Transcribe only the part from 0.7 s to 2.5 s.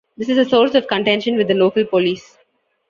of contention with the local police.